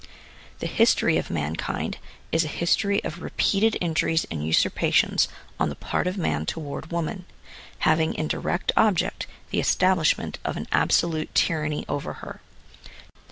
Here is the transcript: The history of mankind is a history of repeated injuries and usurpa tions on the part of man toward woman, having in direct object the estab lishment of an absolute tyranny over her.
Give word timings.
The 0.61 0.65
history 0.65 1.17
of 1.17 1.29
mankind 1.29 1.99
is 2.31 2.43
a 2.43 2.47
history 2.47 3.03
of 3.03 3.21
repeated 3.21 3.77
injuries 3.79 4.25
and 4.31 4.41
usurpa 4.41 4.91
tions 4.91 5.27
on 5.59 5.69
the 5.69 5.75
part 5.75 6.07
of 6.07 6.17
man 6.17 6.47
toward 6.47 6.89
woman, 6.89 7.25
having 7.81 8.15
in 8.15 8.27
direct 8.27 8.71
object 8.75 9.27
the 9.51 9.59
estab 9.59 9.97
lishment 9.99 10.37
of 10.43 10.57
an 10.57 10.67
absolute 10.71 11.35
tyranny 11.35 11.85
over 11.87 12.13
her. 12.13 12.41